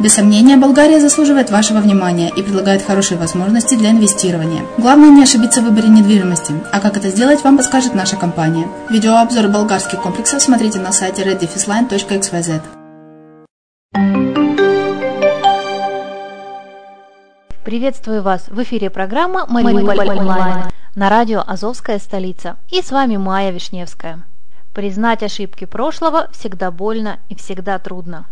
Без 0.00 0.14
сомнения, 0.14 0.56
Болгария 0.56 1.00
заслуживает 1.00 1.50
вашего 1.50 1.78
внимания 1.78 2.30
и 2.36 2.42
предлагает 2.42 2.82
хорошие 2.82 3.18
возможности 3.18 3.74
для 3.74 3.90
инвестирования. 3.90 4.62
Главное 4.78 5.10
не 5.10 5.22
ошибиться 5.22 5.60
в 5.60 5.64
выборе 5.64 5.88
недвижимости, 5.88 6.54
а 6.72 6.80
как 6.80 6.96
это 6.96 7.08
сделать, 7.08 7.44
вам 7.44 7.56
подскажет 7.56 7.94
наша 7.94 8.16
компания. 8.16 8.66
Видеообзор 8.90 9.48
болгарских 9.48 10.00
комплексов 10.02 10.42
смотрите 10.42 10.78
на 10.78 10.92
сайте 10.92 11.22
reddefisline.xyz. 11.22 12.62
Приветствую 17.64 18.22
вас! 18.22 18.48
В 18.48 18.62
эфире 18.64 18.90
программа 18.90 19.46
«Мариуполь 19.46 20.10
онлайн» 20.10 20.64
на 20.94 21.08
радио 21.08 21.42
«Азовская 21.46 21.98
столица». 21.98 22.56
И 22.70 22.82
с 22.82 22.90
вами 22.90 23.16
Майя 23.16 23.50
Вишневская. 23.50 24.24
Признать 24.74 25.22
ошибки 25.22 25.64
прошлого 25.64 26.28
всегда 26.32 26.70
больно 26.70 27.18
и 27.28 27.34
всегда 27.34 27.78
трудно. 27.78 28.26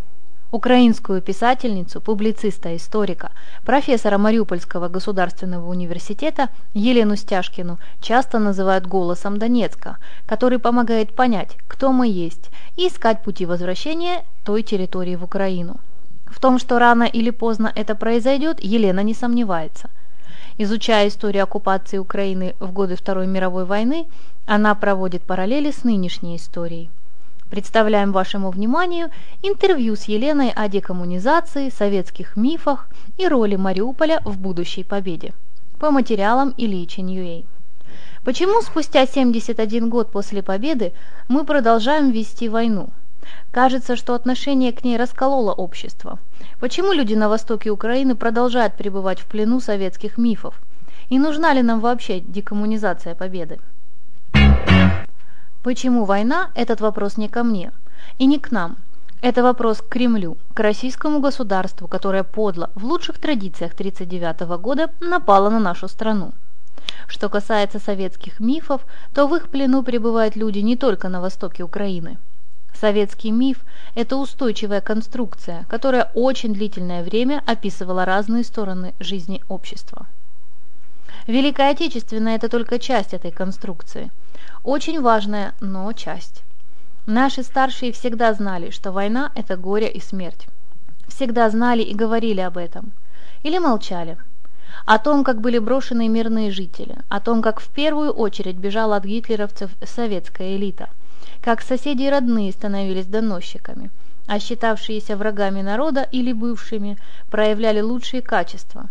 Украинскую 0.53 1.23
писательницу, 1.23 2.01
публициста, 2.01 2.75
историка, 2.75 3.31
профессора 3.65 4.19
Мариупольского 4.19 4.89
государственного 4.89 5.71
университета 5.71 6.49
Елену 6.75 7.15
Стяжкину 7.15 7.79
часто 8.01 8.41
называют 8.41 8.85
голосом 8.85 9.39
Донецка, 9.39 9.99
который 10.27 10.59
помогает 10.59 11.15
понять, 11.15 11.57
кто 11.69 11.93
мы 11.93 12.09
есть, 12.09 12.51
и 12.77 12.89
искать 12.89 13.23
пути 13.23 13.47
возвращения 13.47 14.25
той 14.45 14.65
территории 14.65 15.15
в 15.15 15.23
Украину. 15.23 15.77
В 16.27 16.41
том, 16.41 16.59
что 16.59 16.81
рано 16.81 17.05
или 17.05 17.31
поздно 17.31 17.71
это 17.73 17.95
произойдет, 17.95 18.59
Елена 18.59 19.01
не 19.01 19.15
сомневается. 19.15 19.89
Изучая 20.59 21.07
историю 21.07 21.45
оккупации 21.45 21.99
Украины 21.99 22.57
в 22.59 22.73
годы 22.73 22.97
Второй 22.97 23.29
мировой 23.29 23.67
войны, 23.67 24.09
она 24.47 24.75
проводит 24.75 25.23
параллели 25.23 25.71
с 25.71 25.85
нынешней 25.85 26.37
историей. 26.37 26.91
Представляем 27.51 28.13
вашему 28.13 28.51
вниманию 28.51 29.11
интервью 29.43 29.97
с 29.97 30.05
Еленой 30.05 30.53
о 30.55 30.69
декоммунизации, 30.69 31.69
советских 31.69 32.37
мифах 32.37 32.89
и 33.19 33.27
роли 33.27 33.57
Мариуполя 33.57 34.21
в 34.25 34.39
будущей 34.39 34.85
победе. 34.85 35.33
По 35.81 35.91
материалам 35.91 36.55
Ильича 36.57 37.03
Ньюэй. 37.03 37.45
Почему 38.25 38.63
спустя 38.63 39.05
71 39.05 39.91
год 39.91 40.13
после 40.13 40.45
победы 40.45 40.93
мы 41.27 41.45
продолжаем 41.45 42.13
вести 42.13 42.49
войну? 42.49 42.91
Кажется, 43.51 43.97
что 43.97 44.15
отношение 44.15 44.73
к 44.73 44.85
ней 44.85 44.97
раскололо 44.97 45.53
общество. 45.53 46.21
Почему 46.61 46.93
люди 46.93 47.15
на 47.15 47.29
востоке 47.29 47.71
Украины 47.71 48.15
продолжают 48.15 48.75
пребывать 48.75 49.19
в 49.19 49.27
плену 49.27 49.59
советских 49.59 50.19
мифов? 50.19 50.61
И 51.09 51.19
нужна 51.19 51.53
ли 51.53 51.63
нам 51.63 51.81
вообще 51.81 52.21
декоммунизация 52.21 53.17
победы? 53.17 53.59
Почему 55.63 56.07
война– 56.07 56.51
этот 56.55 56.81
вопрос 56.81 57.19
не 57.19 57.29
ко 57.29 57.45
мне 57.45 57.73
и 58.19 58.25
не 58.25 58.39
к 58.39 58.51
нам. 58.51 58.79
Это 59.21 59.43
вопрос 59.43 59.83
к 59.83 59.89
Кремлю, 59.89 60.39
к 60.55 60.61
российскому 60.61 61.21
государству, 61.21 61.87
которое 61.87 62.25
подло, 62.25 62.71
в 62.75 62.87
лучших 62.87 63.19
традициях 63.19 63.75
1939 63.75 64.59
года, 64.59 64.89
напало 65.01 65.51
на 65.51 65.61
нашу 65.61 65.87
страну. 65.87 66.33
Что 67.07 67.29
касается 67.29 67.79
советских 67.79 68.41
мифов, 68.41 68.87
то 69.13 69.27
в 69.27 69.37
их 69.37 69.51
плену 69.51 69.83
пребывают 69.83 70.35
люди 70.35 70.61
не 70.61 70.77
только 70.77 71.11
на 71.11 71.21
востоке 71.21 71.63
Украины. 71.63 72.17
Советский 72.73 73.31
миф– 73.31 73.59
это 73.95 74.17
устойчивая 74.17 74.81
конструкция, 74.81 75.67
которая 75.69 76.11
очень 76.15 76.55
длительное 76.55 77.03
время 77.03 77.43
описывала 77.45 78.07
разные 78.07 78.45
стороны 78.45 78.95
жизни 78.99 79.43
общества. 79.51 80.07
Великая 81.27 81.73
Отечественная– 81.73 82.37
это 82.37 82.49
только 82.49 82.79
часть 82.79 83.13
этой 83.13 83.31
конструкции– 83.31 84.11
очень 84.63 85.01
важная, 85.01 85.55
но 85.61 85.93
часть. 85.93 86.43
Наши 87.07 87.43
старшие 87.43 87.93
всегда 87.93 88.33
знали, 88.35 88.71
что 88.71 88.93
война– 88.93 89.33
это 89.35 89.57
горе 89.57 89.89
и 89.89 90.01
смерть. 90.01 90.47
Всегда 91.09 91.49
знали 91.51 91.83
и 91.83 91.95
говорили 91.95 92.41
об 92.41 92.57
этом. 92.57 92.93
Или 93.43 93.59
молчали. 93.59 94.19
О 94.87 94.99
том, 94.99 95.25
как 95.25 95.41
были 95.41 95.59
брошены 95.59 96.09
мирные 96.09 96.51
жители, 96.51 96.97
о 97.09 97.21
том, 97.21 97.43
как 97.43 97.61
в 97.61 97.69
первую 97.69 98.13
очередь 98.13 98.57
бежала 98.57 98.97
от 98.97 99.05
гитлеровцев 99.05 99.71
советская 99.83 100.57
элита, 100.57 100.89
как 101.41 101.63
соседи 101.63 102.03
и 102.03 102.11
родные 102.11 102.53
становились 102.53 103.07
доносчиками, 103.07 103.91
а 104.27 104.39
считавшиеся 104.39 105.17
врагами 105.17 105.63
народа 105.63 106.03
или 106.03 106.33
бывшими 106.33 106.99
проявляли 107.31 107.81
лучшие 107.81 108.23
качества, 108.23 108.89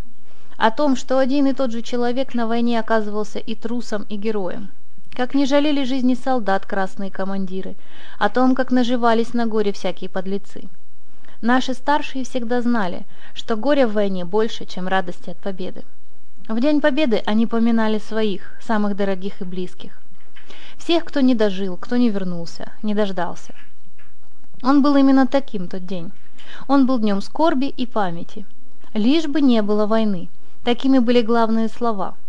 о 0.56 0.70
том, 0.70 0.96
что 0.96 1.18
один 1.18 1.46
и 1.46 1.54
тот 1.54 1.70
же 1.70 1.80
человек 1.80 2.34
на 2.34 2.46
войне 2.46 2.78
оказывался 2.78 3.38
и 3.38 3.54
трусом, 3.54 4.04
и 4.08 4.16
героем, 4.16 4.70
как 5.14 5.34
не 5.34 5.44
жалели 5.44 5.84
жизни 5.84 6.14
солдат 6.14 6.66
красные 6.66 7.10
командиры, 7.10 7.76
о 8.18 8.28
том, 8.28 8.54
как 8.54 8.70
наживались 8.70 9.34
на 9.34 9.46
горе 9.46 9.72
всякие 9.72 10.08
подлецы. 10.08 10.68
Наши 11.42 11.74
старшие 11.74 12.24
всегда 12.24 12.60
знали, 12.60 13.06
что 13.34 13.56
горе 13.56 13.86
в 13.86 13.94
войне 13.94 14.24
больше, 14.24 14.66
чем 14.66 14.88
радости 14.88 15.30
от 15.30 15.38
победы. 15.38 15.84
В 16.48 16.60
День 16.60 16.80
Победы 16.80 17.22
они 17.26 17.46
поминали 17.46 17.98
своих, 17.98 18.54
самых 18.60 18.96
дорогих 18.96 19.40
и 19.40 19.44
близких. 19.44 20.00
Всех, 20.76 21.04
кто 21.04 21.20
не 21.20 21.34
дожил, 21.34 21.76
кто 21.76 21.96
не 21.96 22.10
вернулся, 22.10 22.72
не 22.82 22.94
дождался. 22.94 23.54
Он 24.62 24.82
был 24.82 24.96
именно 24.96 25.26
таким 25.26 25.68
тот 25.68 25.86
день. 25.86 26.12
Он 26.66 26.86
был 26.86 26.98
днем 26.98 27.20
скорби 27.20 27.66
и 27.66 27.86
памяти. 27.86 28.44
Лишь 28.94 29.26
бы 29.26 29.40
не 29.40 29.62
было 29.62 29.86
войны. 29.86 30.28
Такими 30.64 30.98
были 30.98 31.22
главные 31.22 31.68
слова– 31.68 32.16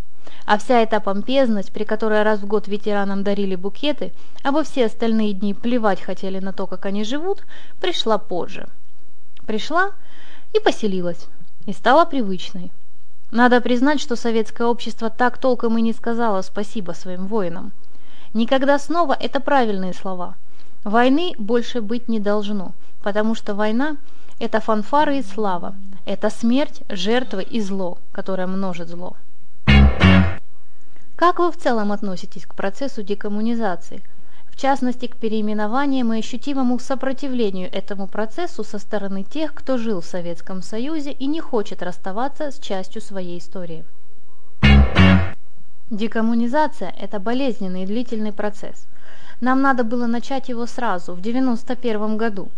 а 0.46 0.58
вся 0.58 0.80
эта 0.82 1.00
помпезность, 1.00 1.72
при 1.72 1.84
которой 1.84 2.24
раз 2.24 2.40
в 2.40 2.48
год 2.48 2.68
ветеранам 2.68 3.24
дарили 3.24 3.56
букеты, 3.56 4.14
а 4.44 4.52
во 4.52 4.64
все 4.64 4.86
остальные 4.86 5.34
дни 5.34 5.54
плевать 5.54 6.02
хотели 6.02 6.40
на 6.40 6.54
то, 6.54 6.68
как 6.68 6.86
они 6.86 7.04
живут, 7.04 7.44
пришла 7.80 8.18
позже. 8.18 8.68
Пришла 9.46 9.92
и 10.54 10.60
поселилась, 10.60 11.28
и 11.66 11.74
стала 11.74 12.06
привычной. 12.06 12.72
Надо 13.32 13.62
признать, 13.62 14.02
что 14.02 14.16
советское 14.16 14.68
общество 14.68 15.10
так 15.10 15.38
толком 15.38 15.78
и 15.78 15.82
не 15.82 15.94
сказало 15.94 16.42
спасибо 16.42 16.92
своим 16.92 17.28
воинам. 17.28 17.72
Никогда 18.34 18.78
снова– 18.78 19.16
это 19.20 19.40
правильные 19.40 19.94
слова. 19.94 20.36
Войны 20.84 21.34
больше 21.38 21.82
быть 21.82 22.10
не 22.10 22.20
должно, 22.20 22.74
потому 23.04 23.36
что 23.36 23.56
война– 23.56 23.98
это 24.40 24.60
фанфары 24.60 25.20
и 25.20 25.24
слава, 25.24 25.76
это 26.06 26.30
смерть, 26.30 26.82
жертвы 26.90 27.44
и 27.44 27.62
зло, 27.62 28.00
которое 28.12 28.48
множит 28.48 28.90
зло. 28.90 29.16
Как 31.22 31.38
вы 31.38 31.52
в 31.52 31.56
целом 31.56 31.92
относитесь 31.92 32.48
к 32.48 32.56
процессу 32.56 33.04
декоммунизации? 33.04 34.02
В 34.48 34.58
частности, 34.58 35.06
к 35.06 35.18
переименованиям 35.18 36.12
и 36.12 36.18
ощутимому 36.18 36.80
сопротивлению 36.80 37.72
этому 37.72 38.08
процессу 38.08 38.64
со 38.64 38.80
стороны 38.80 39.22
тех, 39.22 39.54
кто 39.54 39.78
жил 39.78 40.02
в 40.02 40.06
Советском 40.08 40.64
Союзе 40.64 41.12
и 41.12 41.28
не 41.28 41.40
хочет 41.40 41.84
расставаться 41.84 42.50
с 42.50 42.58
частью 42.58 43.04
своей 43.04 43.38
истории. 43.38 43.86
Декоммунизация– 45.92 46.92
это 47.00 47.20
болезненный 47.20 47.84
и 47.84 47.86
длительный 47.86 48.34
процесс. 48.34 48.88
Нам 49.42 49.62
надо 49.62 49.84
было 49.84 50.08
начать 50.08 50.50
его 50.50 50.66
сразу, 50.66 51.14
в 51.14 51.20
1991 51.20 52.18
году, 52.18 52.50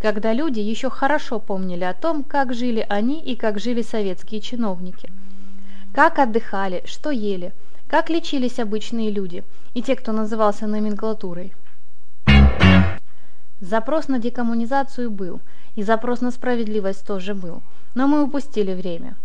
когда 0.00 0.32
люди 0.32 0.60
еще 0.60 0.88
хорошо 0.88 1.40
помнили 1.40 1.82
о 1.82 1.94
том, 1.94 2.22
как 2.22 2.54
жили 2.54 2.86
они 2.88 3.20
и 3.20 3.34
как 3.34 3.58
жили 3.58 3.82
советские 3.82 4.40
чиновники. 4.40 5.10
Как 5.92 6.20
отдыхали, 6.20 6.84
что 6.86 7.10
ели– 7.10 7.52
как 7.88 8.10
лечились 8.10 8.58
обычные 8.58 9.10
люди 9.10 9.44
и 9.72 9.80
те, 9.80 9.96
кто 9.96 10.12
назывался 10.12 10.66
номенклатурой? 10.66 11.54
Запрос 13.60 14.08
на 14.08 14.18
декоммунизацию 14.18 15.10
был, 15.10 15.40
и 15.74 15.82
запрос 15.82 16.20
на 16.20 16.30
справедливость 16.30 17.06
тоже 17.06 17.34
был, 17.34 17.62
но 17.94 18.06
мы 18.06 18.22
упустили 18.22 18.74
время. 18.74 19.16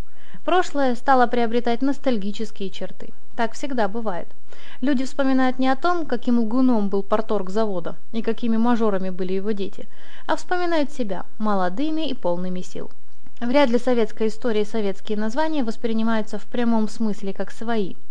Прошлое 0.45 0.95
стало 0.95 1.27
приобретать 1.27 1.81
ностальгические 1.81 2.69
черты. 2.69 3.09
Так 3.35 3.51
всегда 3.51 3.89
бывает. 3.89 4.27
Люди 4.79 5.03
вспоминают 5.03 5.59
не 5.59 5.67
о 5.67 5.75
том, 5.75 6.05
каким 6.05 6.39
лгуном 6.39 6.87
был 6.87 7.03
порторг 7.03 7.49
завода 7.49 7.97
и 8.13 8.21
какими 8.21 8.55
мажорами 8.55 9.09
были 9.09 9.33
его 9.33 9.51
дети, 9.51 9.87
а 10.25 10.37
вспоминают 10.37 10.89
себя 10.91 11.25
молодыми 11.37 12.07
и 12.07 12.13
полными 12.13 12.61
сил. 12.61 12.89
Вряд 13.41 13.69
ли 13.69 13.77
советская 13.77 14.29
история 14.29 14.61
и 14.61 14.65
советские 14.65 15.17
названия 15.17 15.65
воспринимаются 15.65 16.39
в 16.39 16.45
прямом 16.45 16.87
смысле 16.87 17.33
как 17.33 17.51
свои– 17.51 17.95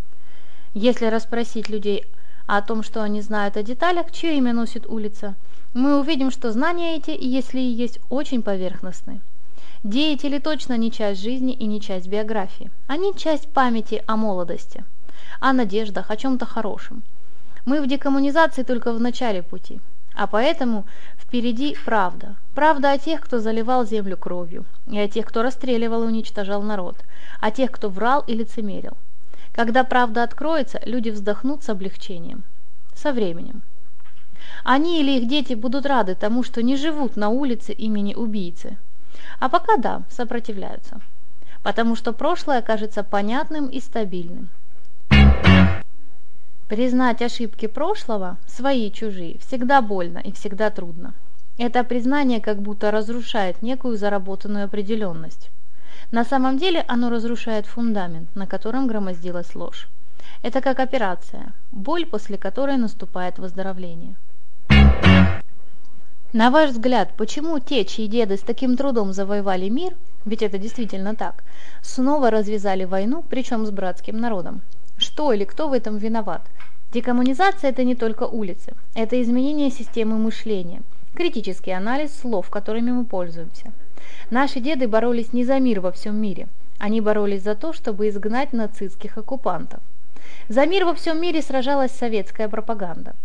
если 0.73 1.05
расспросить 1.05 1.69
людей 1.69 2.05
о 2.45 2.61
том, 2.61 2.83
что 2.83 3.03
они 3.03 3.21
знают 3.21 3.57
о 3.57 3.63
деталях, 3.63 4.11
чье 4.11 4.37
имя 4.37 4.53
носит 4.53 4.85
улица, 4.87 5.35
мы 5.73 5.99
увидим, 5.99 6.31
что 6.31 6.51
знания 6.51 6.95
эти, 6.95 7.15
если 7.19 7.59
и 7.59 7.71
есть, 7.71 7.99
очень 8.09 8.41
поверхностны. 8.41 9.21
Деятели 9.83 10.39
точно 10.39 10.77
не 10.77 10.91
часть 10.91 11.21
жизни 11.21 11.53
и 11.53 11.65
не 11.65 11.81
часть 11.81 12.07
биографии. 12.07 12.71
Они 12.87 13.13
часть 13.15 13.51
памяти 13.51 14.03
о 14.07 14.15
молодости, 14.15 14.83
о 15.39 15.51
надеждах, 15.51 16.09
о 16.09 16.17
чем-то 16.17 16.45
хорошем. 16.45 17.03
Мы 17.65 17.81
в 17.81 17.87
декоммунизации 17.87 18.63
только 18.63 18.93
в 18.93 18.99
начале 18.99 19.43
пути, 19.43 19.79
а 20.15 20.27
поэтому 20.27 20.85
впереди 21.17 21.75
правда. 21.85 22.35
Правда 22.55 22.91
о 22.91 22.97
тех, 22.97 23.21
кто 23.21 23.39
заливал 23.39 23.85
землю 23.85 24.15
кровью, 24.15 24.65
и 24.87 24.97
о 24.97 25.07
тех, 25.07 25.25
кто 25.25 25.41
расстреливал 25.43 26.03
и 26.03 26.07
уничтожал 26.07 26.61
народ, 26.61 26.97
о 27.41 27.51
тех, 27.51 27.71
кто 27.71 27.89
врал 27.89 28.23
и 28.25 28.33
лицемерил. 28.33 28.97
Когда 29.53 29.83
правда 29.83 30.23
откроется, 30.23 30.81
люди 30.83 31.09
вздохнут 31.09 31.63
с 31.63 31.69
облегчением. 31.69 32.43
Со 32.95 33.13
временем. 33.13 33.61
Они 34.63 34.99
или 34.99 35.19
их 35.19 35.27
дети 35.27 35.53
будут 35.53 35.85
рады 35.85 36.15
тому, 36.15 36.43
что 36.43 36.63
не 36.63 36.75
живут 36.75 37.15
на 37.15 37.29
улице 37.29 37.71
имени 37.71 38.15
убийцы. 38.15 38.77
А 39.39 39.49
пока 39.49 39.77
да, 39.77 40.01
сопротивляются. 40.09 41.01
Потому 41.61 41.95
что 41.95 42.13
прошлое 42.13 42.61
кажется 42.61 43.03
понятным 43.03 43.67
и 43.67 43.79
стабильным. 43.79 44.49
Признать 46.67 47.21
ошибки 47.21 47.67
прошлого, 47.67 48.37
свои 48.47 48.87
и 48.87 48.91
чужие, 48.91 49.37
всегда 49.37 49.81
больно 49.81 50.17
и 50.17 50.31
всегда 50.31 50.71
трудно. 50.71 51.13
Это 51.59 51.83
признание 51.83 52.41
как 52.41 52.59
будто 52.59 52.89
разрушает 52.89 53.61
некую 53.61 53.97
заработанную 53.97 54.65
определенность. 54.65 55.51
На 56.13 56.23
самом 56.23 56.59
деле 56.59 56.85
оно 56.87 57.09
разрушает 57.09 57.65
фундамент, 57.65 58.35
на 58.35 58.45
котором 58.45 58.85
громоздилась 58.85 59.55
ложь. 59.55 59.87
Это 60.43 60.61
как 60.61 60.79
операция, 60.79 61.53
боль, 61.71 62.05
после 62.05 62.37
которой 62.37 62.77
наступает 62.77 63.39
выздоровление. 63.39 64.15
На 66.31 66.51
ваш 66.51 66.69
взгляд, 66.69 67.13
почему 67.17 67.57
те, 67.57 67.83
чьи 67.83 68.05
деды 68.05 68.37
с 68.37 68.41
таким 68.41 68.77
трудом 68.77 69.11
завоевали 69.11 69.69
мир, 69.69 69.95
ведь 70.23 70.43
это 70.43 70.59
действительно 70.59 71.15
так, 71.15 71.43
снова 71.81 72.29
развязали 72.29 72.83
войну, 72.83 73.25
причем 73.27 73.65
с 73.65 73.71
братским 73.71 74.19
народом? 74.19 74.61
Что 74.97 75.33
или 75.33 75.45
кто 75.45 75.67
в 75.67 75.73
этом 75.73 75.97
виноват? 75.97 76.43
Декоммунизация– 76.93 77.69
это 77.71 77.83
не 77.83 77.95
только 77.95 78.27
улицы, 78.27 78.75
это 78.93 79.19
изменение 79.19 79.71
системы 79.71 80.19
мышления, 80.19 80.83
критический 81.15 81.71
анализ 81.71 82.15
слов, 82.15 82.51
которыми 82.51 82.91
мы 82.91 83.03
пользуемся. 83.03 83.73
Наши 84.29 84.59
деды 84.59 84.87
боролись 84.87 85.33
не 85.33 85.43
за 85.43 85.59
мир 85.59 85.79
во 85.79 85.91
всем 85.91 86.15
мире, 86.15 86.47
они 86.79 87.01
боролись 87.01 87.43
за 87.43 87.55
то, 87.55 87.73
чтобы 87.73 88.09
изгнать 88.09 88.53
нацистских 88.53 89.17
оккупантов. 89.17 89.79
За 90.49 90.65
мир 90.65 90.85
во 90.85 90.93
всем 90.93 91.21
мире 91.21 91.41
сражалась 91.41 91.91
советская 91.91 92.49
пропаганда, 92.49 93.15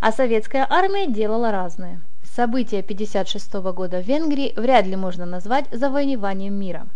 а 0.00 0.12
советская 0.12 0.66
армия 0.68 1.06
делала 1.06 1.50
разное– 1.50 2.00
События 2.34 2.80
1956 2.80 3.54
года 3.76 4.02
в 4.02 4.08
Венгрии 4.08 4.54
вряд 4.56 4.86
ли 4.86 4.96
можно 4.96 5.24
назвать 5.24 5.66
завоеванием 5.70 6.54
мира. 6.54 6.88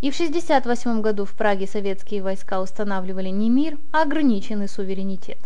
И 0.00 0.12
в 0.12 0.14
1968 0.14 1.00
году 1.00 1.24
в 1.24 1.32
Праге 1.32 1.66
советские 1.66 2.22
войска 2.22 2.60
устанавливали 2.60 3.28
не 3.30 3.50
мир, 3.50 3.76
а 3.90 4.02
ограниченный 4.02 4.68
суверенитет. 4.68 5.38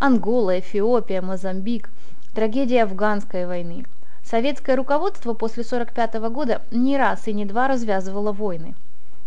Ангола, 0.00 0.58
Эфиопия, 0.58 1.22
Мозамбик, 1.22 1.88
трагедия 2.34 2.82
афганской 2.82 3.46
войны. 3.46 3.84
Советское 4.24 4.74
руководство 4.74 5.34
после 5.34 5.62
1945 5.62 6.32
года 6.32 6.62
не 6.70 6.96
раз 6.96 7.28
и 7.28 7.32
не 7.32 7.44
два 7.44 7.68
развязывало 7.68 8.32
войны. 8.32 8.74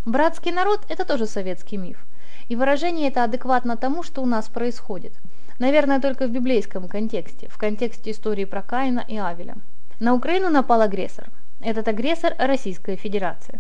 Братский 0.06 0.52
народ– 0.52 0.82
это 0.90 1.06
тоже 1.06 1.26
советский 1.26 1.78
миф. 1.78 2.06
И 2.50 2.56
выражение 2.56 3.10
это 3.10 3.24
адекватно 3.24 3.78
тому, 3.78 4.04
что 4.04 4.22
у 4.22 4.26
нас 4.26 4.48
происходит– 4.50 5.14
Наверное, 5.60 6.00
только 6.00 6.28
в 6.28 6.32
библейском 6.32 6.88
контексте, 6.88 7.48
в 7.50 7.58
контексте 7.58 8.12
истории 8.12 8.46
про 8.46 8.62
Каина 8.62 9.04
и 9.08 9.18
Авеля. 9.18 9.56
На 10.00 10.14
Украину 10.14 10.50
напал 10.50 10.82
агрессор. 10.82 11.30
Этот 11.62 11.88
агрессор– 11.88 12.36
Российская 12.38 12.96
Федерация. 12.96 13.60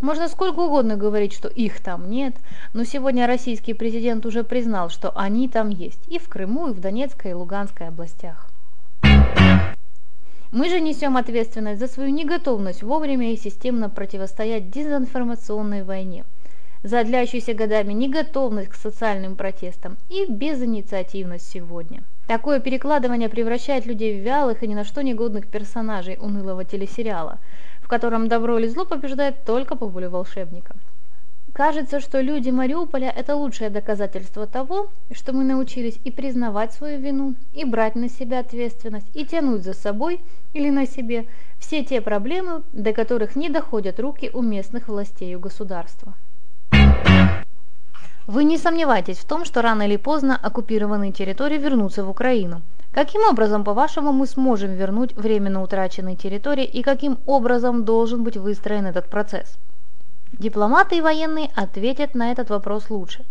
Можно 0.00 0.28
сколько 0.28 0.60
угодно 0.60 0.96
говорить, 0.96 1.32
что 1.32 1.48
их 1.48 1.80
там 1.80 2.08
нет, 2.08 2.36
но 2.74 2.84
сегодня 2.84 3.26
российский 3.26 3.74
президент 3.74 4.24
уже 4.24 4.44
признал, 4.44 4.88
что 4.88 5.10
они 5.16 5.48
там 5.48 5.70
есть 5.70 6.00
и 6.06 6.20
в 6.20 6.28
Крыму, 6.28 6.68
и 6.68 6.72
в 6.72 6.80
Донецкой 6.80 7.32
и 7.32 7.34
Луганской 7.34 7.88
областях. 7.88 8.48
Мы 10.52 10.68
же 10.68 10.80
несем 10.80 11.16
ответственность 11.16 11.80
за 11.80 11.88
свою 11.88 12.10
неготовность 12.10 12.82
вовремя 12.82 13.32
и 13.32 13.38
системно 13.38 13.88
противостоять 13.88 14.70
дезинформационной 14.70 15.82
войне– 15.82 16.24
за 16.82 17.04
длящуюся 17.04 17.54
годами 17.54 17.92
неготовность 17.92 18.68
к 18.68 18.74
социальным 18.74 19.36
протестам 19.36 19.96
и 20.10 20.26
безинициативность 20.28 21.48
сегодня. 21.48 22.02
Такое 22.26 22.60
перекладывание 22.60 23.28
превращает 23.28 23.86
людей 23.86 24.20
в 24.20 24.24
вялых 24.24 24.62
и 24.62 24.66
ни 24.66 24.74
на 24.74 24.84
что 24.84 25.02
негодных 25.02 25.46
персонажей 25.46 26.18
унылого 26.20 26.64
телесериала, 26.64 27.38
в 27.80 27.88
котором 27.88 28.28
добро 28.28 28.58
или 28.58 28.66
зло 28.66 28.84
побеждает 28.84 29.44
только 29.44 29.76
по 29.76 29.86
воле 29.86 30.08
волшебника. 30.08 30.74
Кажется, 31.52 32.00
что 32.00 32.22
люди 32.22 32.48
Мариуполя– 32.48 33.12
это 33.16 33.36
лучшее 33.36 33.68
доказательство 33.68 34.46
того, 34.46 34.88
что 35.10 35.34
мы 35.34 35.44
научились 35.44 35.98
и 36.02 36.10
признавать 36.10 36.72
свою 36.72 36.98
вину, 36.98 37.34
и 37.52 37.66
брать 37.66 37.94
на 37.94 38.08
себя 38.08 38.38
ответственность, 38.38 39.08
и 39.12 39.26
тянуть 39.26 39.62
за 39.62 39.74
собой 39.74 40.20
или 40.54 40.70
на 40.70 40.86
себе 40.86 41.26
все 41.58 41.84
те 41.84 42.00
проблемы, 42.00 42.62
до 42.72 42.94
которых 42.94 43.36
не 43.36 43.50
доходят 43.50 44.00
руки 44.00 44.30
у 44.32 44.40
местных 44.40 44.88
властей 44.88 45.34
и 45.34 45.36
государства. 45.36 46.14
Вы 48.26 48.44
не 48.44 48.56
сомневайтесь 48.56 49.18
в 49.18 49.26
том, 49.26 49.44
что 49.44 49.60
рано 49.60 49.82
или 49.82 49.98
поздно 49.98 50.38
оккупированные 50.40 51.12
территории 51.12 51.58
вернутся 51.58 52.02
в 52.02 52.08
Украину. 52.08 52.62
Каким 52.92 53.24
образом, 53.24 53.62
по-вашему, 53.62 54.12
мы 54.12 54.26
сможем 54.26 54.72
вернуть 54.72 55.14
временно 55.16 55.62
утраченные 55.62 56.16
территории 56.16 56.64
и 56.64 56.82
каким 56.82 57.18
образом 57.26 57.84
должен 57.84 58.22
быть 58.22 58.38
выстроен 58.38 58.86
этот 58.86 59.10
процесс? 59.10 59.58
Дипломаты 60.42 60.96
и 60.96 61.00
военные 61.00 61.50
ответят 61.54 62.16
на 62.16 62.32
этот 62.32 62.50
вопрос 62.50 62.90
лучше. 62.90 63.24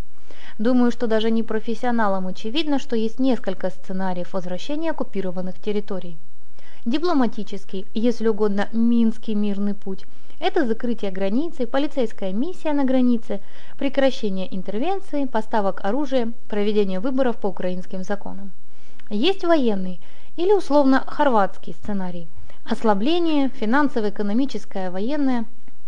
Думаю, 0.58 0.92
что 0.92 1.08
даже 1.08 1.30
не 1.30 1.44
профессионалам 1.44 2.28
очевидно, 2.28 2.80
что 2.80 2.96
есть 2.96 3.20
несколько 3.20 3.70
сценариев 3.70 4.32
возвращения 4.32 4.92
оккупированных 4.92 5.60
территорий. 5.60 6.16
Дипломатический, 6.86 7.86
если 7.94 8.30
угодно, 8.30 8.70
Минский 8.72 9.36
мирный 9.36 9.74
путь– 9.74 10.06
это 10.40 10.66
закрытие 10.66 11.12
границы, 11.12 11.68
полицейская 11.68 12.32
миссия 12.32 12.72
на 12.72 12.86
границе, 12.86 13.42
прекращение 13.78 14.48
интервенции, 14.56 15.26
поставок 15.26 15.84
оружия, 15.84 16.32
проведение 16.48 17.02
выборов 17.02 17.36
по 17.36 17.48
украинским 17.48 18.06
законам. 18.06 18.52
Есть 19.10 19.44
военный 19.44 20.00
или 20.38 20.54
условно 20.54 21.04
хорватский 21.06 21.74
сценарий– 21.74 22.30
ослабление 22.66 23.50
финансово-экономическое, 23.50 24.92
военное 24.92 25.44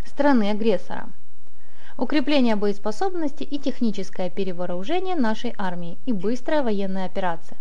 страны-агрессора, 0.06 1.10
укрепление 1.98 2.56
боеспособности 2.56 3.44
и 3.44 3.60
техническое 3.60 4.30
перевооружение 4.30 5.16
нашей 5.16 5.54
армии 5.58 5.98
и 6.06 6.14
быстрая 6.14 6.64
военная 6.64 7.06
операция. 7.06 7.58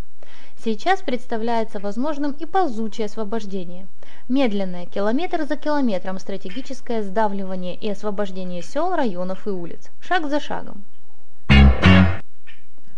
Сейчас 0.62 1.02
представляется 1.02 1.80
возможным 1.80 2.32
и 2.32 2.46
ползучее 2.46 3.06
освобождение– 3.06 3.86
Медленное, 4.28 4.86
километр 4.86 5.44
за 5.44 5.56
километром 5.56 6.18
стратегическое 6.20 7.02
сдавливание 7.02 7.74
и 7.74 7.90
освобождение 7.90 8.62
сел, 8.62 8.94
районов 8.94 9.48
и 9.48 9.50
улиц. 9.50 9.90
Шаг 10.00 10.30
за 10.30 10.38
шагом. 10.38 10.84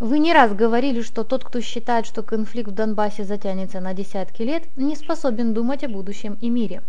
Вы 0.01 0.19
не 0.19 0.33
раз 0.33 0.53
говорили, 0.53 1.03
что 1.03 1.23
тот, 1.23 1.45
кто 1.45 1.61
считает, 1.61 2.05
что 2.05 2.25
конфликт 2.25 2.71
в 2.71 2.75
Донбассе 2.75 3.25
затянется 3.25 3.79
на 3.79 3.95
десятки 3.95 4.43
лет, 4.43 4.65
не 4.77 4.97
способен 4.97 5.55
думать 5.55 5.85
о 5.85 5.89
будущем 5.89 6.37
и 6.41 6.51
мире, 6.51 6.83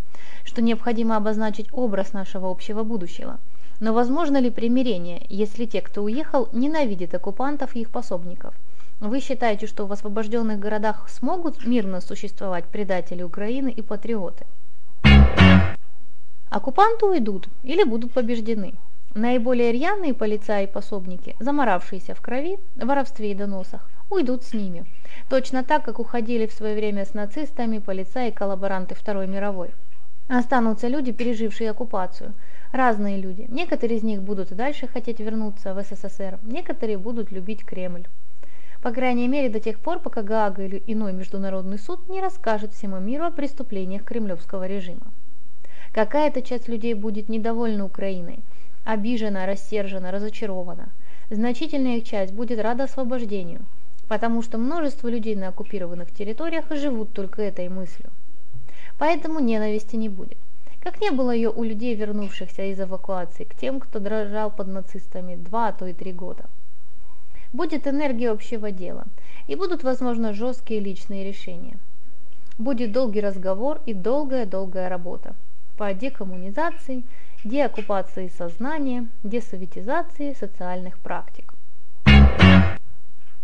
что 0.44 0.60
необходимо 0.60 1.16
обозначить 1.16 1.68
образ 1.72 2.12
нашего 2.12 2.50
общего 2.50 2.82
будущего. 2.82 3.38
Но 3.78 3.92
возможно 3.92 4.38
ли 4.38 4.50
примирение, 4.50 5.24
если 5.28 5.66
те, 5.66 5.82
кто 5.82 6.02
уехал, 6.02 6.48
ненавидят 6.52 7.14
оккупантов 7.14 7.76
и 7.76 7.82
их 7.82 7.90
пособников? 7.90 8.54
Вы 8.98 9.20
считаете, 9.20 9.68
что 9.68 9.86
в 9.86 9.92
освобожденных 9.92 10.58
городах 10.58 11.08
смогут 11.08 11.64
мирно 11.64 12.00
существовать 12.00 12.64
предатели 12.64 13.22
Украины 13.22 13.68
и 13.68 13.82
патриоты? 13.82 14.46
Оккупанты 16.50 17.06
уйдут 17.06 17.48
или 17.62 17.84
будут 17.84 18.12
побеждены. 18.12 18.74
Наиболее 19.16 19.72
рьяные 19.72 20.12
полицаи 20.12 20.64
и 20.64 20.70
пособники, 20.70 21.36
заморавшиеся 21.40 22.14
в 22.14 22.20
крови, 22.20 22.58
воровстве 22.76 23.30
и 23.30 23.34
доносах, 23.34 23.88
уйдут 24.10 24.44
с 24.44 24.52
ними. 24.52 24.84
Точно 25.30 25.64
так, 25.64 25.86
как 25.86 25.98
уходили 25.98 26.46
в 26.46 26.52
свое 26.52 26.74
время 26.74 27.06
с 27.06 27.14
нацистами 27.14 27.78
полицаи 27.78 28.28
и 28.28 28.30
коллаборанты 28.30 28.94
Второй 28.94 29.26
мировой. 29.26 29.70
Останутся 30.28 30.88
люди, 30.88 31.12
пережившие 31.12 31.70
оккупацию. 31.70 32.34
Разные 32.72 33.18
люди. 33.18 33.46
Некоторые 33.48 33.96
из 33.96 34.02
них 34.02 34.20
будут 34.20 34.52
и 34.52 34.54
дальше 34.54 34.86
хотеть 34.86 35.18
вернуться 35.18 35.72
в 35.72 35.82
СССР, 35.82 36.38
некоторые 36.42 36.98
будут 36.98 37.32
любить 37.32 37.64
Кремль. 37.64 38.04
По 38.82 38.90
крайней 38.90 39.28
мере 39.28 39.48
до 39.48 39.60
тех 39.60 39.78
пор, 39.78 39.98
пока 39.98 40.20
Гаага 40.20 40.62
или 40.62 40.82
иной 40.86 41.14
международный 41.14 41.78
суд 41.78 42.06
не 42.10 42.20
расскажет 42.20 42.74
всему 42.74 43.00
миру 43.00 43.24
о 43.24 43.30
преступлениях 43.30 44.04
кремлевского 44.04 44.66
режима. 44.66 45.06
Какая-то 45.94 46.42
часть 46.42 46.68
людей 46.68 46.92
будет 46.92 47.30
недовольна 47.30 47.86
Украиной, 47.86 48.40
обижена, 48.86 49.44
рассержена, 49.44 50.10
разочарована. 50.10 50.88
Значительная 51.28 51.98
их 51.98 52.04
часть 52.04 52.32
будет 52.32 52.60
рада 52.60 52.84
освобождению, 52.84 53.66
потому 54.08 54.40
что 54.40 54.56
множество 54.56 55.08
людей 55.08 55.34
на 55.34 55.48
оккупированных 55.48 56.10
территориях 56.10 56.64
живут 56.70 57.12
только 57.12 57.42
этой 57.42 57.68
мыслью. 57.68 58.10
Поэтому 58.98 59.40
ненависти 59.40 59.96
не 59.96 60.08
будет. 60.08 60.38
Как 60.80 61.00
не 61.00 61.10
было 61.10 61.32
ее 61.32 61.50
у 61.50 61.64
людей, 61.64 61.94
вернувшихся 61.94 62.62
из 62.62 62.80
эвакуации, 62.80 63.44
к 63.44 63.54
тем, 63.54 63.80
кто 63.80 63.98
дрожал 63.98 64.50
под 64.50 64.68
нацистами 64.68 65.34
два, 65.34 65.68
а 65.68 65.72
то 65.72 65.86
и 65.86 65.92
три 65.92 66.12
года 66.12 66.46
будет 67.52 67.86
энергия 67.86 68.30
общего 68.30 68.70
дела, 68.70 69.04
и 69.46 69.56
будут, 69.56 69.82
возможно, 69.82 70.32
жесткие 70.32 70.80
личные 70.80 71.24
решения. 71.24 71.78
Будет 72.58 72.92
долгий 72.92 73.20
разговор 73.20 73.80
и 73.86 73.94
долгая-долгая 73.94 74.88
работа 74.88 75.34
по 75.76 75.92
декоммунизации, 75.92 77.04
деоккупации 77.46 78.30
сознания, 78.36 79.06
десоветизации 79.22 80.34
социальных 80.34 80.98
практик. 80.98 81.54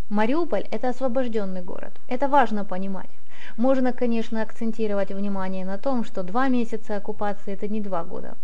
Мариуполь– 0.09 0.67
это 0.71 0.89
освобожденный 0.89 1.61
город. 1.61 1.93
Это 2.07 2.27
важно 2.27 2.65
понимать. 2.65 3.09
Можно, 3.57 3.93
конечно, 3.93 4.41
акцентировать 4.41 5.11
внимание 5.11 5.65
на 5.65 5.77
том, 5.77 6.03
что 6.03 6.23
два 6.23 6.47
месяца 6.47 6.97
оккупации– 6.97 7.53
это 7.53 7.67
не 7.67 7.81
два 7.81 8.03
года, 8.03 8.35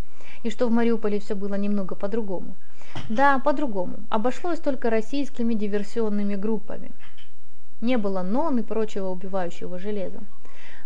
и 0.43 0.49
что 0.49 0.67
в 0.67 0.71
Мариуполе 0.71 1.19
все 1.19 1.35
было 1.35 1.55
немного 1.55 1.95
по-другому– 1.95 2.55
да, 3.09 3.39
по-другому. 3.39 3.97
Обошлось 4.09 4.59
только 4.59 4.89
российскими 4.89 5.53
диверсионными 5.53 6.35
группами. 6.35 6.91
Не 7.81 7.97
было 7.97 8.23
НОН 8.23 8.59
и 8.59 8.61
прочего 8.63 9.09
убивающего 9.09 9.79
железа. 9.79 10.19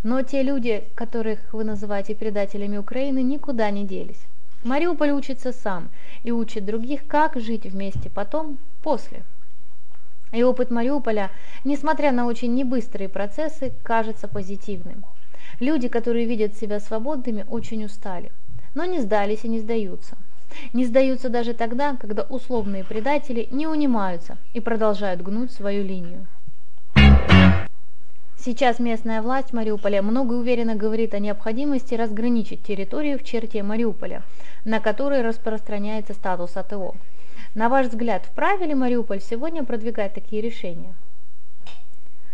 Но 0.03 0.21
те 0.21 0.43
люди, 0.43 0.83
которых 0.95 1.53
вы 1.53 1.63
называете 1.63 2.13
предателями 2.13 2.77
Украины, 2.77 3.23
никуда 3.23 3.69
не 3.71 3.85
делись. 3.85 4.21
Мариуполь 4.63 5.11
учится 5.11 5.51
сам 5.51 5.89
и 6.23 6.31
учит 6.31 6.65
других, 6.65 7.05
как 7.07 7.39
жить 7.39 7.65
вместе 7.65 8.09
потом, 8.09 8.57
после. 8.81 9.23
И 10.31 10.41
опыт 10.41 10.71
Мариуполя, 10.71 11.31
несмотря 11.63 12.11
на 12.11 12.25
очень 12.25 12.55
небыстрые 12.55 13.09
процессы, 13.09 13.73
кажется 13.83 14.27
позитивным. 14.27 15.05
Люди, 15.59 15.87
которые 15.87 16.25
видят 16.25 16.55
себя 16.55 16.79
свободными, 16.79 17.45
очень 17.49 17.85
устали, 17.85 18.31
но 18.73 18.85
не 18.85 18.99
сдались 18.99 19.43
и 19.43 19.49
не 19.49 19.59
сдаются. 19.59 20.17
Не 20.71 20.85
сдаются 20.85 21.29
даже 21.29 21.53
тогда, 21.53 21.95
когда 21.95 22.23
условные 22.23 22.83
предатели 22.83 23.47
не 23.51 23.67
унимаются 23.67 24.37
и 24.53 24.59
продолжают 24.59 25.21
гнуть 25.21 25.51
свою 25.51 25.83
линию. 25.83 26.25
Сейчас 28.45 28.77
местная 28.79 29.21
власть 29.21 29.53
Мариуполя 29.53 30.01
много 30.01 30.33
уверенно 30.33 30.75
говорит 30.75 31.13
о 31.13 31.19
необходимости 31.19 31.95
разграничить 31.95 32.61
территорию 32.61 33.17
в 33.17 33.23
черте 33.23 33.63
Мариуполя, 33.63 34.21
на 34.65 34.81
которой 34.81 35.21
распространяется 35.21 36.13
статус 36.13 36.57
АТО. 36.57 36.93
На 37.55 37.69
ваш 37.69 37.87
взгляд, 37.87 38.25
вправе 38.25 38.65
ли 38.65 38.75
Мариуполь 38.75 39.21
сегодня 39.21 39.63
продвигать 39.63 40.13
такие 40.13 40.41
решения? 40.41 40.93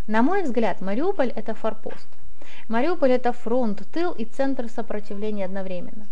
На 0.08 0.24
мой 0.24 0.42
взгляд, 0.42 0.82
Мариуполь– 0.82 1.32
это 1.36 1.54
форпост. 1.54 2.08
Мариуполь– 2.70 3.12
это 3.12 3.32
фронт, 3.32 3.84
тыл 3.94 4.12
и 4.12 4.26
центр 4.26 4.68
сопротивления 4.68 5.46
одновременно. 5.46 6.08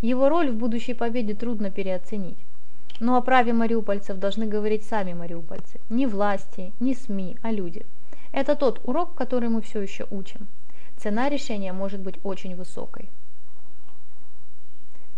Его 0.00 0.30
роль 0.30 0.50
в 0.50 0.54
будущей 0.54 0.94
победе 0.94 1.34
трудно 1.34 1.70
переоценить. 1.70 2.38
Но 3.00 3.16
о 3.16 3.20
праве 3.20 3.52
мариупольцев 3.52 4.16
должны 4.18 4.46
говорить 4.46 4.84
сами 4.84 5.12
мариупольцы. 5.12 5.78
Не 5.90 6.06
власти, 6.06 6.72
не 6.80 6.94
СМИ, 6.94 7.36
а 7.42 7.52
люди. 7.52 7.84
Это 8.32 8.56
тот 8.56 8.80
урок, 8.84 9.14
который 9.14 9.48
мы 9.48 9.60
все 9.60 9.80
еще 9.80 10.06
учим. 10.10 10.48
Цена 10.96 11.28
решения 11.28 11.72
может 11.72 12.00
быть 12.00 12.18
очень 12.24 12.56
высокой. 12.56 13.10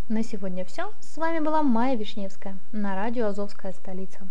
На 0.09 0.23
сегодня 0.23 0.64
все. 0.64 0.92
С 1.00 1.16
вами 1.16 1.38
была 1.38 1.62
Майя 1.62 1.97
Вишневская 1.97 2.59
на 2.73 2.94
радио 2.94 3.28
«Азовская 3.28 3.73
столица». 3.73 4.28